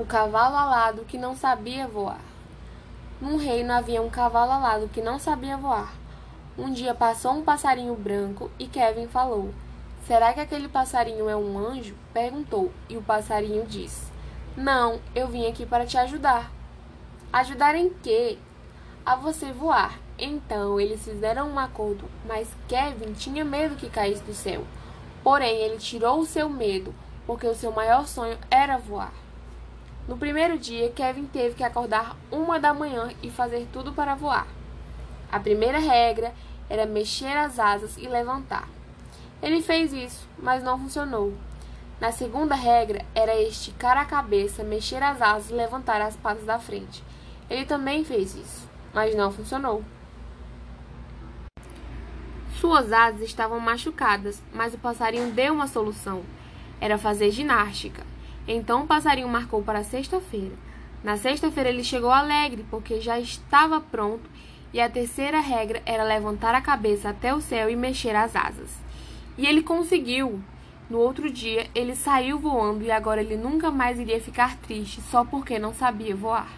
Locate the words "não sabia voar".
1.18-2.22, 5.02-5.92, 75.56-76.48